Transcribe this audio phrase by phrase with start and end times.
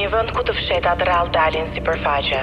[0.00, 2.38] një vend ku të fshetat rrall dalin sipërfaqe.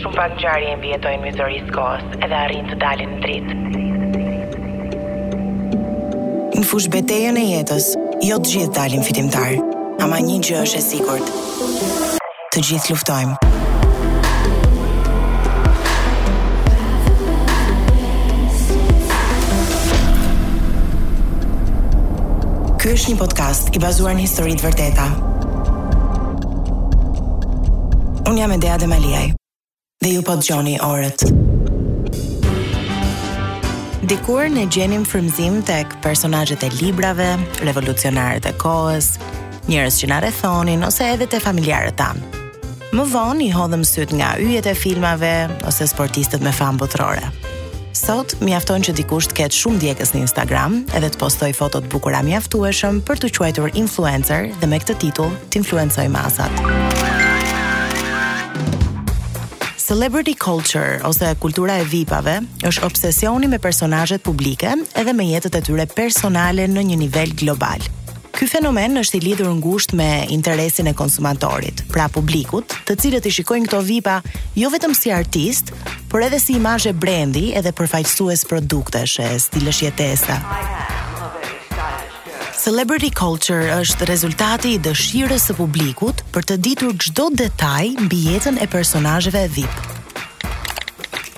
[0.00, 1.30] Shumë pak ngjarje e mbijetojnë me
[1.72, 3.56] kohës edhe arrin të dalin në dritë.
[6.58, 7.86] Në fush betejën e jetës,
[8.28, 9.56] jo të gjithë dalin fitimtar,
[10.04, 12.20] ama një gjë është e sigurt.
[12.52, 13.40] Të gjithë luftojmë.
[22.80, 25.08] Ky është një podcast i bazuar në histori të vërteta
[28.30, 29.24] Unë jam e Dea dhe Maliaj,
[30.04, 31.24] dhe ju po të gjoni orët.
[34.06, 37.26] Dikur në gjenim frëmzim tek personajet e librave,
[37.66, 39.08] revolucionarët e kohës,
[39.66, 42.44] njërës që nare thonin, ose edhe të familjarët tanë.
[42.94, 45.32] Më vonë i hodhëm syt nga yjet e filmave
[45.66, 47.32] ose sportistët me famë botërore.
[47.98, 52.22] Sot mjafton që dikush të ketë shumë djegës në Instagram edhe të postoj fotot bukura
[52.22, 55.66] mi mjaftueshëm për të quajtur influencer dhe me këtë titull të
[56.18, 56.54] masat.
[56.62, 56.89] Muzika
[59.90, 62.36] Celebrity culture ose kultura e VIP-ave
[62.68, 67.82] është obsesioni me personazhet publike edhe me jetët e tyre personale në një nivel global.
[68.30, 73.34] Ky fenomen është i lidhur ngushtë me interesin e konsumatorit, pra publikut, të cilët i
[73.40, 74.16] shikojnë këto VIP-a
[74.62, 75.74] jo vetëm si artist,
[76.06, 80.38] por edhe si imazhe e brendi edhe përfaqësues produktesh, stilësh jetese.
[82.64, 88.58] Celebrity Culture është rezultati i dëshirës së publikut për të ditur çdo detaj mbi jetën
[88.60, 90.18] e personazheve VIP.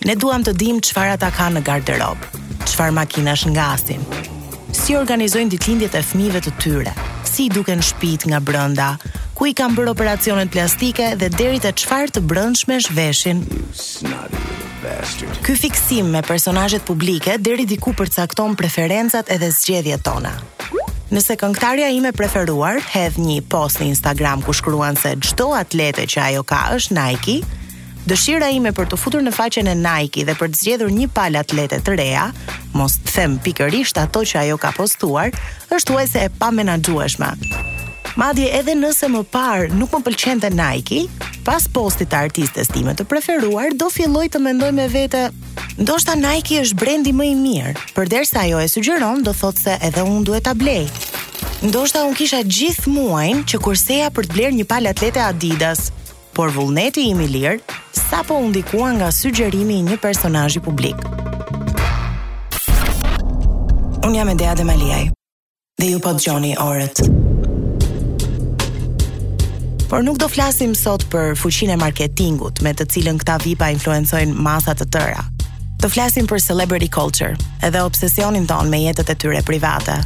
[0.08, 2.24] Ne duam të dimë çfarë ata kanë në garderob,
[2.66, 4.02] çfarë makinash ngasin,
[4.74, 6.96] si organizojnë ditëlindjet e fëmijëve të tyre,
[7.30, 8.88] si duken në nga brenda,
[9.38, 13.46] ku i kanë bërë operacionet plastike dhe deri te çfarë të brëndshmësh veshin.
[15.46, 20.34] Ky fiksim me personazhet publike deri diku përcakton preferencat edhe zgjedhjet tona.
[21.12, 26.20] Nëse këngëtarja ime preferuar hedh një post në Instagram ku shkruan se çdo atlete që
[26.24, 27.34] ajo ka është Nike,
[28.08, 31.42] dëshira ime për të futur në faqen e Nike dhe për të zgjedhur një palë
[31.44, 32.30] atlete të reja,
[32.72, 35.36] mos të them pikërisht ato që ajo ka postuar,
[35.76, 37.28] është huajse e pamenaxhueshme.
[38.16, 41.04] Madje edhe nëse më parë nuk më pëlqente Nike,
[41.44, 45.24] pas postit të artistes time të preferuar, do filloj të mendoj me vete,
[45.80, 50.04] ndoshta Nike është brendi më i mirë, përderisa ajo e sugjeron, do thotë se edhe
[50.06, 50.86] unë duhet ta blej.
[51.62, 55.88] Ndoshta unë kisha gjithë muajnë që kurseja për të bler një palë atlete Adidas,
[56.36, 57.58] por vullneti im i lirë
[57.96, 60.96] sapo u ndikua nga sugjerimi i një personazhi publik.
[64.02, 64.54] Unë jam e Dea
[65.80, 67.02] dhe ju po dëgjoni orët
[69.92, 74.38] por nuk do flasim sot për fuqinë e marketingut me të cilën këta VIP-a influencojnë
[74.46, 75.24] masat të tëra.
[75.82, 79.98] Do flasim për celebrity culture, edhe obsesionin tonë me jetët e tyre private.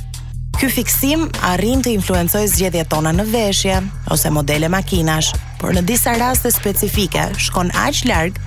[0.59, 3.79] Ky fiksim arrin të influencojë zgjedhjet tona në veshje
[4.11, 5.31] ose modele makinash,
[5.63, 8.43] por në disa raste specifike shkon aq larg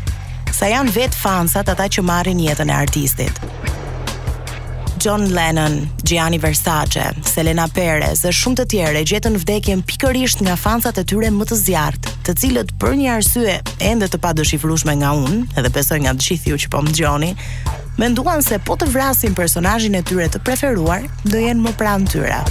[0.52, 3.40] sa janë vetë fansat ata që marrin jetën e artistit.
[5.04, 11.00] John Lennon, Gianni Versace, Selena Perez dhe shumë të tjere gjetën vdekjen pikërisht nga fansat
[11.00, 13.56] e tyre më të zjartë, të cilët për një arsye
[13.92, 16.96] ende të pa dëshifrushme nga unë, edhe besoj nga të gjithë ju që po më
[17.00, 17.32] gjoni,
[18.02, 22.42] menduan se po të vrasin personajin e tyre të preferuar, do jenë më pranë tyra.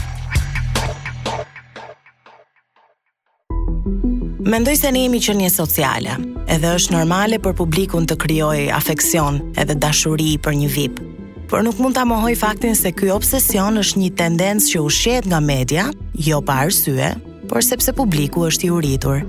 [4.48, 6.16] Mendoj se ne jemi që një sociale,
[6.48, 11.04] edhe është normale për publikun të kryoj afeksion edhe dashuri për një VIP,
[11.48, 15.38] Por nuk mund ta mohoj faktin se ky obsesion është një tendencë që ushqehet nga
[15.44, 17.14] media, jo pa arsye,
[17.48, 19.22] por sepse publiku është i uritur.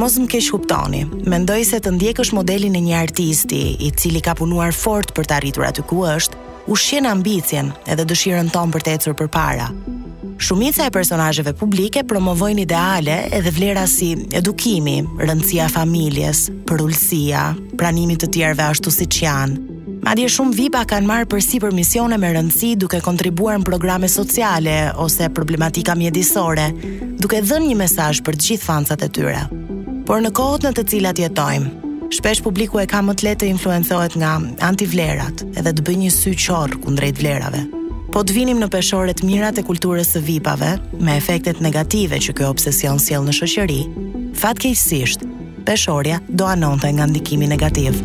[0.00, 1.02] Mos më keq kuptoni.
[1.28, 5.36] Mendoj se të ndjekësh modelin e një artisti i cili ka punuar fort për të
[5.36, 6.40] arritur aty ku është,
[6.72, 9.68] ushqen ambicien edhe dëshirën tonë për të ecur përpara.
[10.40, 17.44] Shumica e personazheve publike promovojnë ideale edhe vlera si edukimi, rëndësia e familjes, përulësia,
[17.76, 19.60] pranimi të tjerëve ashtu siç janë,
[20.00, 24.76] Madje shumë VIP-a kanë marrë përsi për misione me rëndësi duke kontribuar në programe sociale
[25.02, 26.70] ose problematika mjedisore,
[27.20, 29.42] duke dhënë një mesaj për gjithë fansat e tyre.
[30.08, 33.50] Por në kohët në të cilat jetojmë, shpesh publiku e ka më të letë të
[33.52, 34.32] influencohet nga
[34.72, 37.62] antivlerat edhe të bëjnë një sy qorë kundrejt vlerave.
[38.10, 42.38] Po të vinim në peshore të mirat e kulturës së VIP-ave, me efektet negative që
[42.40, 43.80] kjo obsesion sjell në shoqëri,
[44.40, 45.28] fatkeqësisht,
[45.68, 48.00] peshorja do anonte nga ndikimi negativ.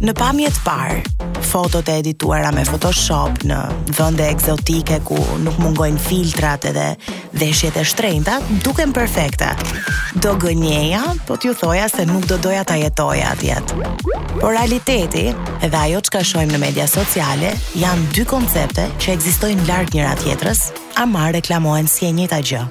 [0.00, 1.00] Në pamje të parë,
[1.44, 3.56] fotot e edituara me Photoshop në
[3.98, 6.86] vende eksotike ku nuk mungojnë filtrat edhe
[7.36, 9.50] veshjet e shtrenjta duken perfekte.
[10.24, 13.60] Do gënjeja, po t'ju thoja se nuk do doja ta jetoja atje.
[14.40, 15.26] Por realiteti,
[15.60, 17.52] edhe ajo çka shohim në media sociale,
[17.84, 22.66] janë dy koncepte që ekzistojnë larg njëra tjetrës, ama reklamohen si e njëjta gjë.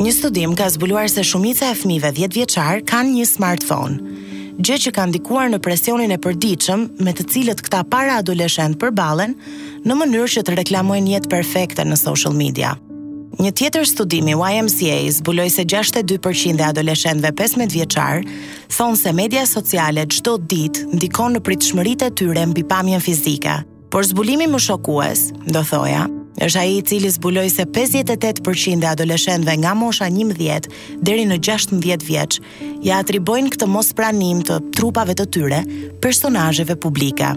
[0.00, 3.98] Një studim ka zbuluar se shumica e fëmijëve 10 vjeçar kanë një smartphone,
[4.64, 9.34] gjë që ka ndikuar në presionin e përditshëm me të cilët këta para adoleshentë përballen
[9.84, 12.72] në mënyrë që të reklamojnë jetë perfekte në social media.
[13.44, 18.24] Një tjetër studim i YMCA zbuloi se 62% e adoleshentëve 15 vjeçar
[18.72, 23.58] thonë se media sociale çdo ditë ndikon në pritshmëritë e tyre mbi pamjen fizike,
[23.92, 26.06] por zbulimi më shokues, do thoja,
[26.40, 30.68] është ai i cili zbuloi se 58% e adoleshentëve nga mosha 11
[31.04, 32.38] deri në 16 vjeç
[32.86, 35.58] ja atribojnë këtë mospranim të trupave të tyre
[36.02, 37.34] personazheve publike.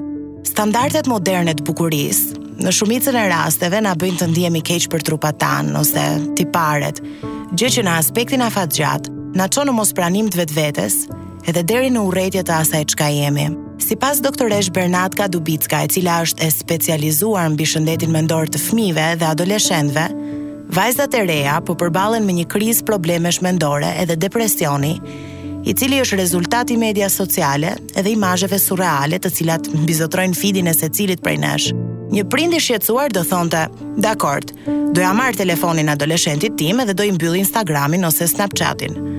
[0.48, 5.40] Standardet moderne të bukurisë në shumicën e rasteve na bëjnë të ndihemi keq për trupat
[5.44, 6.04] tan ose
[6.40, 7.02] tiparet,
[7.60, 11.04] gjë që në aspektin afatgjat na çon në mospranim të vetvetes,
[11.50, 13.48] edhe deri në urrëtitje të asaj çka jemi.
[13.83, 19.07] Si pas doktoresh Bernatka Dubicka, e cila është e specializuar në bishëndetin mendor të fmive
[19.19, 20.06] dhe adoleshendve,
[20.71, 24.94] vajzat e reja po përbalen me një kriz problemesh mendore edhe depresioni,
[25.68, 30.75] i cili është rezultat i media sociale edhe imazheve surreale të cilat mbizotrojnë fidin e
[30.80, 31.68] secilit prej nesh.
[32.15, 33.65] Një prind i shqetësuar do thonte:
[34.00, 34.47] "Dakor,
[34.95, 39.12] doja marr telefonin adoleshentit tim edhe do i mbyll Instagramin ose Snapchatin."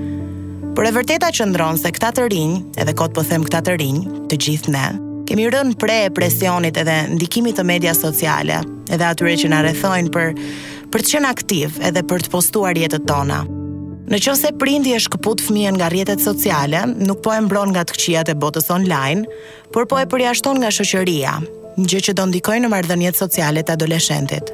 [0.75, 3.75] Por e vërteta që ndronë se këta të rinjë, edhe kotë po them këta të
[3.79, 4.83] rinjë, të gjithë ne,
[5.29, 8.57] kemi rënë pre e presionit edhe ndikimit të media sociale,
[8.91, 10.33] edhe atyre që në rethojnë për,
[10.91, 13.39] për të qenë aktiv edhe për të postuar jetët tona.
[14.11, 17.85] Në që se prindi e shkëput fëmijën nga rjetet sociale, nuk po e mbron nga
[17.87, 19.23] të këqijat e botës online,
[19.71, 21.37] por po e përjashton nga shëqëria,
[21.79, 24.51] një gjë që do ndikojnë në mardhënjet sociale të adoleshentit.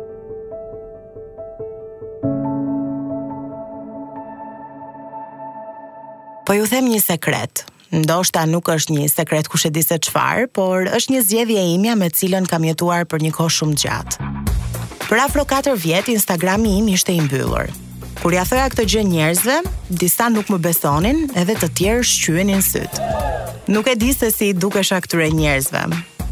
[6.46, 7.66] Po ju them një sekret.
[7.92, 11.22] Ndoshta nuk është një sekret kush e di se çfarë, por është një
[11.56, 14.16] e imja me cilën kam jetuar për një kohë shumë gjatë.
[15.12, 17.68] Për afro 4 vjet Instagrami im ishte i mbyllur.
[18.24, 19.58] Kur ja thëja këtë gjë njerëzve,
[19.90, 23.02] disa nuk më besonin, edhe të tjerë shqyenin syt.
[23.68, 25.84] Nuk e di se si dukesha këtyre njerëzve.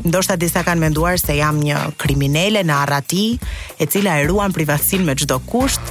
[0.05, 3.25] Ndoshta disa kanë menduar se jam një kriminele në arrati,
[3.77, 5.81] e cila e ruan privatësinë me çdo kusht,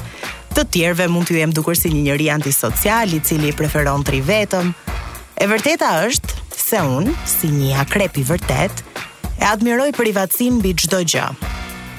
[0.58, 4.72] të tjerëve mund t'ju jem dukur si një njëri antisocial i cili preferon të vetëm.
[5.38, 8.80] E vërteta është se unë, si një akrep i vërtet,
[9.38, 11.28] e admiroj privatësin bi qdo gjë.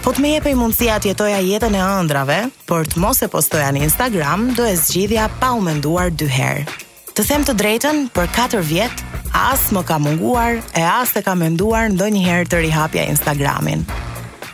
[0.04, 3.30] Po të me jepe i mundësia të jetoja jetën e ëndrave, por të mos e
[3.32, 6.68] postoja në Instagram, do e zgjidhja pa u menduar dyherë.
[7.16, 11.36] Të them të drejtën, për 4 vjet, as më ka munguar e as të ka
[11.40, 13.88] menduar ndonjëherë të rihapja Instagramin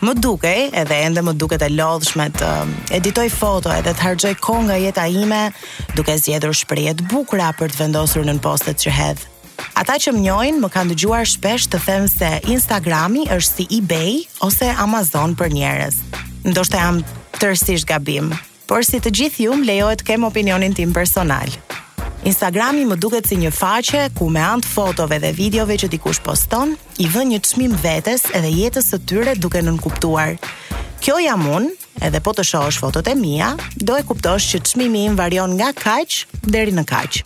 [0.06, 2.50] më dukej edhe ende më duket e lodhshme të
[3.00, 5.40] editoj foto edhe të harxoj kohë nga jeta ime
[5.98, 9.24] duke zgjedhur shprehje të bukura për të vendosur nën postet që hedh.
[9.82, 14.14] Ata që më njohin më kanë dëgjuar shpesh të them se Instagrami është si eBay
[14.46, 15.98] ose Amazon për njerëz.
[16.54, 17.02] Ndoshta jam
[17.40, 18.30] tërësisht gabim,
[18.70, 21.50] por si të gjithë ju, lejohet të kem opinionin tim personal.
[22.26, 26.72] Instagrami më duket si një faqe ku me antë fotove dhe videove që dikush poston,
[26.98, 30.32] i vënë një çmim vetes edhe jetës së tyre duke nënkuptuar.
[31.06, 31.70] Kjo jam unë,
[32.10, 35.68] edhe po të shohësh fotot e mia, do e kuptosh që çmimi im varion nga
[35.78, 37.20] kaq deri në kaq.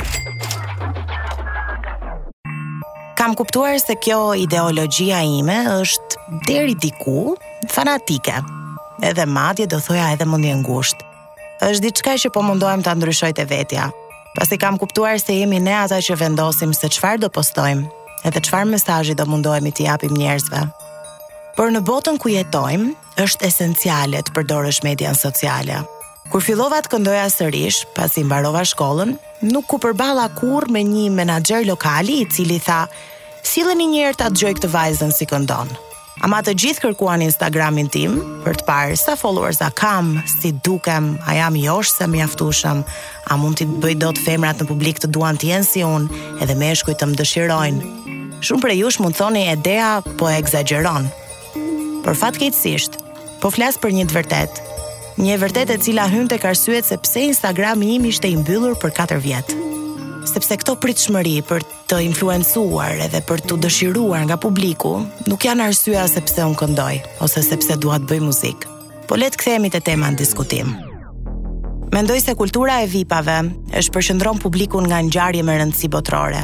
[3.19, 7.37] Kam kuptuar se kjo ideologjia ime është deri diku
[7.71, 8.35] fanatike.
[8.99, 11.07] Edhe madje do thoja edhe mundi ngushtë.
[11.71, 13.87] Është diçka që po mundohem ta ndryshoj te vetja,
[14.37, 17.87] Pasi kam kuptuar se jemi ne ata që vendosim se çfarë do postojmë,
[18.29, 20.61] edhe çfarë mesazhi do mundohemi t'i japim njerëzve.
[21.57, 22.91] Por në botën ku jetojmë,
[23.25, 25.81] është esenciale të përdorësh median sociale.
[26.29, 29.15] Kur fillova të këndoja sërish, pasi mbarova shkollën,
[29.49, 32.83] nuk ku përballa kur me një menaxher lokal i cili tha:
[33.43, 35.73] "Sillni një herë ta gjoj këtë vajzën si këndon."
[36.19, 40.51] A ma të gjithë kërkuan Instagramin tim për të parë sa followers a kam, si
[40.65, 44.99] dukem, a jam josh se mi a mund t'i bëj do të femrat në publik
[44.99, 47.79] të duan t'jenë si unë edhe me shkuj të më dëshirojnë.
[48.43, 51.07] Shumë për e jush mund thoni e dea po e exageron.
[52.03, 52.99] Për fatë kejtësisht,
[53.39, 54.61] po flasë për një të vërtet.
[55.23, 58.97] Një vërtet e cila hymë të karsyet se pse Instagram i im ishte imbyllur për
[59.05, 59.57] 4 vjetë
[60.33, 64.91] sepse këto pritshmëri për të influencuar edhe për të dëshiruar nga publiku
[65.29, 66.93] nuk janë arsyeja sepse unë këndoj
[67.25, 68.75] ose sepse dua të bëj muzikë.
[69.09, 70.75] Po le të kthehemi te tema në diskutim.
[71.93, 73.39] Mendoj se kultura e VIP-ave
[73.79, 76.43] është përqendron publikun nga ngjarje me rëndësi botërore.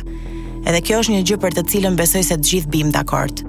[0.65, 3.43] Edhe kjo është një gjë për të cilën besoj se të gjithë bim dakord.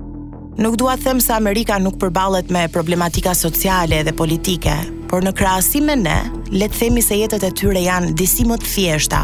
[0.60, 4.74] Nuk dua të them se Amerika nuk përballet me problematika sociale dhe politike,
[5.08, 6.18] por në krahasim me ne,
[6.52, 9.22] le të themi se jetët e tyre janë disi më të thjeshta,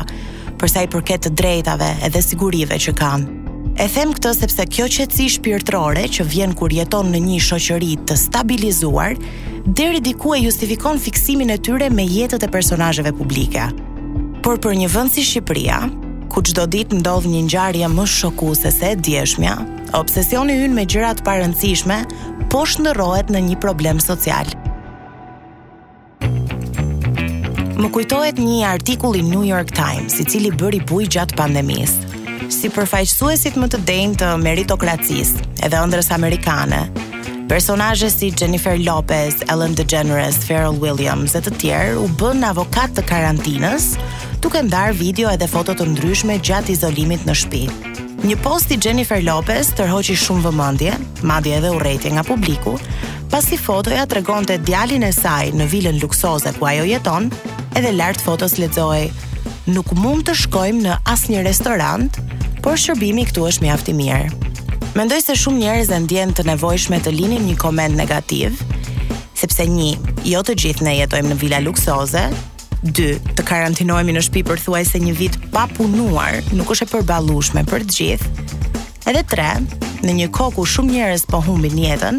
[0.62, 3.38] për sa i përket të drejtave edhe sigurive që kanë.
[3.82, 8.18] E them këtë sepse kjo qetësi shpirtërore që vjen kur jeton në një shoqëri të
[8.20, 9.16] stabilizuar,
[9.78, 13.64] deri diku e justifikon fiksimin e tyre me jetën e personazheve publike.
[14.44, 15.80] Por për një vend si Shqipëria,
[16.32, 19.56] ku çdo ditë ndodh një ngjarje më shokuese se e djeshmja,
[19.98, 22.02] obsesioni ynë me gjëra të parëndësishme
[22.54, 24.50] po shndërrohet në një problem social.
[27.82, 32.10] Më kujtohet një artikull i New York Times, i cili bëri buj gjatë pandemisë.
[32.54, 36.78] Si përfaqësuesit më të denjtë të meritokracisë, edhe ëndrës amerikane,
[37.50, 43.02] personazhe si Jennifer Lopez, Ellen DeGeneres, Pharrell Williams e të tjerë u bën avokat të
[43.10, 43.88] karantinës,
[44.44, 47.64] duke ndar video edhe foto të ndryshme gjatë izolimit në shtëpi.
[48.22, 50.92] Një post i Jennifer Lopez tërhoqi shumë vëmendje,
[51.26, 52.76] madje edhe urrëti nga publiku,
[53.34, 57.26] pasi fotoja tregonte djalin e saj në vilën luksoze ku ajo jeton,
[57.78, 59.08] edhe lart fotos lexoj.
[59.72, 62.16] Nuk mund të shkojmë në asnjë restorant,
[62.62, 64.48] por shërbimi këtu është mjaft i mirë.
[64.98, 68.58] Mendoj se shumë njerëz e ndjen të nevojshme të linin një koment negativ,
[69.38, 69.92] sepse një,
[70.28, 72.26] jo të gjithë ne jetojmë në vila luksoze,
[72.82, 73.10] 2.
[73.38, 77.62] Të karantinohemi në shtëpi për thuaj se një vit pa punuar nuk është e përballueshme
[77.70, 78.48] për të gjithë.
[79.10, 79.48] Edhe 3.
[80.02, 82.18] Në një kohë ku shumë njerëz po humbin jetën,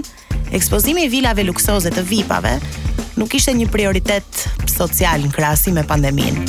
[0.56, 2.56] ekspozimi i vilave luksoze të VIP-ave
[3.20, 6.44] nuk ishte një prioritet social në krasi me pandeminë.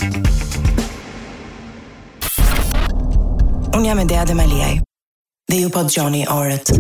[3.75, 4.73] Unë jam Edea dhe Maliaj,
[5.51, 6.75] dhe ju po të gjoni orët.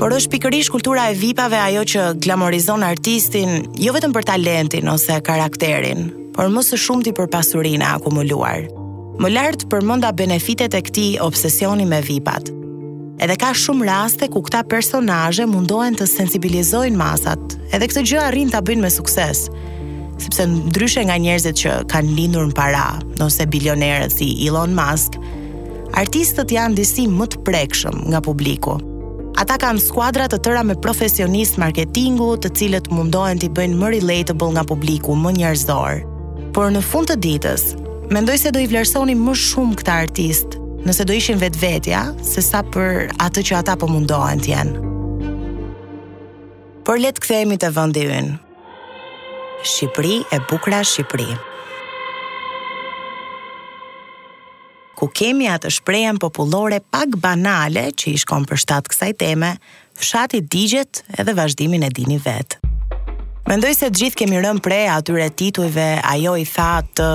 [0.00, 5.18] Por është pikërisht kultura e vipave ajo që glamorizon artistin, jo vetëm për talentin ose
[5.26, 8.64] karakterin, por më së shumti për pasurinë akumuluar.
[9.20, 12.48] Më lart përmenda benefitet e këtij obsesioni me vipat,
[13.20, 18.52] edhe ka shumë raste ku këta personazhe mundohen të sensibilizojnë masat, edhe këtë gjë arrin
[18.52, 19.46] ta bëjnë me sukses.
[20.20, 22.86] Sepse ndryshe nga njerëzit që kanë lindur në para,
[23.24, 25.18] ose bilionerët si Elon Musk,
[26.00, 28.78] artistët janë disi më të prekshëm nga publiku.
[29.40, 34.52] Ata kanë skuadra të tëra me profesionistë marketingu, të cilët mundohen t'i bëjnë më relatable
[34.56, 36.02] nga publiku, më njerëzor.
[36.56, 37.66] Por në fund të ditës,
[38.12, 42.42] mendoj se do i vlerësoni më shumë këta artistë nëse do ishin vetë vetja, se
[42.44, 44.70] sa për atë që ata po mundohen t'jen.
[46.86, 48.38] Por letë këthejmi të vëndi ynë.
[49.60, 51.28] Shqipëri e bukra Shqipëri.
[54.96, 59.52] Ku kemi atë shprejen populore pak banale që i shkon për shtatë kësaj teme,
[60.00, 62.58] fshati digjet edhe vazhdimin e dini vetë.
[63.48, 67.08] Mendoj se të gjithë kemi rënë prej atyre titujve ajo i tha të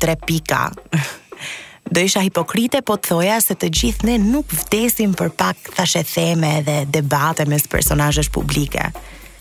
[0.00, 0.66] tre pika,
[1.90, 6.04] Do isha hipokrite po të thoja se të gjithë ne nuk vdesim për pak thashe
[6.06, 8.84] theme dhe debate mes personazhesh publike.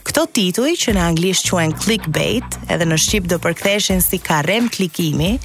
[0.09, 5.35] Këto tituj që në anglisht quen clickbait, edhe në shqip do përktheshen si karem klikimi,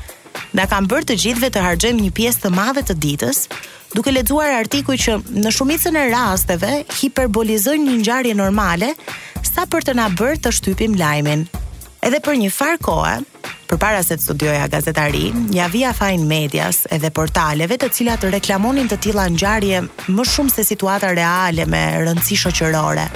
[0.57, 3.43] da kam bërë të gjithëve të harxojmë një pjesë të madhe të ditës,
[3.93, 8.95] duke lexuar artikuj që në shumicën e rasteve hiperbolizojnë një ngjarje normale
[9.45, 11.45] sa për të na bërë të shtypim lajmin.
[12.05, 13.21] Edhe për një far kohë,
[13.69, 18.89] për para se të studioja gazetari, ja via fajn medias edhe portaleve të cilat reklamonin
[18.91, 23.09] të tila gjarje më shumë se situata reale me rëndësi shoqërore.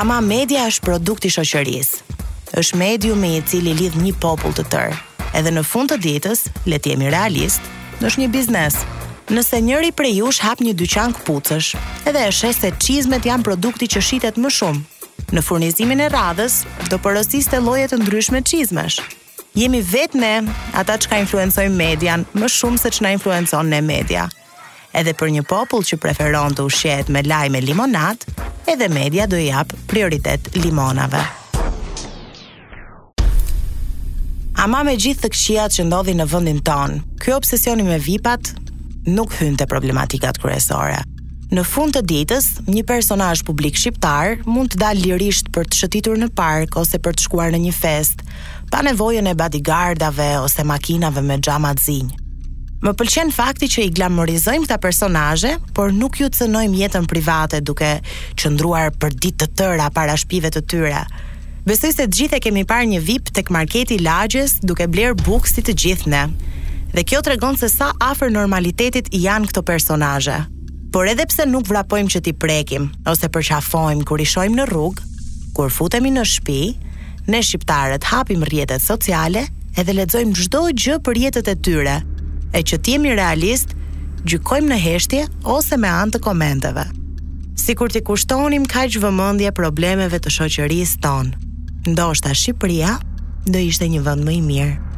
[0.00, 2.18] Ama media është produkti shoqërisë,
[2.60, 4.96] është mediumi i cili lidh një popull të tërë.
[5.34, 7.62] Edhe në fund të ditës, le të jemi realist,
[8.00, 8.76] është një biznes.
[9.34, 11.72] Nëse njëri prej jush hap një dyqan kputësh,
[12.08, 14.82] edhe e se çizmet janë produkti që shitet më shumë.
[15.34, 16.60] Në furnizimin e radhës,
[16.90, 19.00] do porosiste lloje të ndryshme çizmesh
[19.54, 20.30] jemi vetë ne
[20.74, 24.24] ata që ka influencoj median më shumë se që na influencon ne media.
[24.94, 28.26] Edhe për një popull që preferon të ushet me lajme limonat,
[28.70, 31.22] edhe media do jap prioritet limonave.
[34.64, 38.50] Ama me gjithë të këshiat që ndodhi në vëndin tonë, kjo obsesioni me vipat
[39.10, 41.02] nuk hynë të problematikat kërësore.
[41.54, 46.16] Në fund të ditës, një personazh publik shqiptar mund të dalë lirisht për të shëtitur
[46.18, 48.24] në park ose për të shkuar në një fest,
[48.74, 52.14] pa nevojën e bodyguardave ose makinave me xhama të zinj.
[52.82, 57.92] Më pëlqen fakti që i glamorizojmë këta personazhe, por nuk ju cënojmë jetën private duke
[58.42, 61.04] qëndruar për ditë të tëra para shpive të tyre.
[61.68, 65.14] Besoj se të gjithë e kemi parë një VIP tek marketi i lagjes duke bler
[65.22, 66.24] bukë si të gjithë ne.
[66.98, 70.40] Dhe kjo tregon se sa afër normalitetit janë këto personazhe.
[70.94, 75.06] Por edhe pse nuk vrapojmë që t'i prekim ose përqafojmë kur i shohim në rrugë,
[75.56, 76.83] kur futemi në shtëpi,
[77.28, 79.44] Ne shqiptarët hapim rjetet sociale
[79.80, 81.94] edhe ledzojmë çdo gjë për rjetet e tyre,
[82.54, 83.72] e që t'jemi realist,
[84.28, 85.22] gjykojmë në heshtje
[85.56, 86.90] ose me antë të
[87.56, 91.36] Si kur t'i kushtonim ka që vëmëndje problemeve të shoqërisë tonë,
[91.94, 92.96] ndo është a Shqipëria,
[93.46, 94.93] dhe ishte një vënd më i mirë.